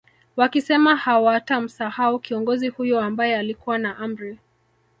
Wakisema 0.35 0.95
hawatamsahau 0.95 2.19
kiongozi 2.19 2.67
huyo 2.67 2.99
ambae 3.01 3.35
alikuwa 3.37 3.77
na 3.77 3.97
Amri 3.97 4.39